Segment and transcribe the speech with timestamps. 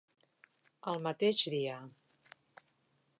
[0.91, 1.77] El mateix dia.